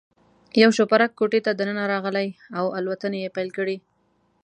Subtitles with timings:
[0.61, 3.77] یو شوپرک کوټې ته دننه راغلی او الوتنې یې پیل کړې.